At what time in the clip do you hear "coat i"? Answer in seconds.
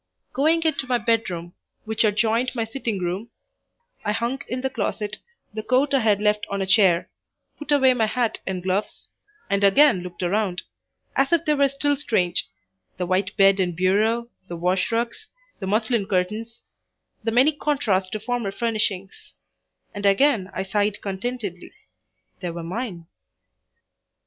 5.61-5.99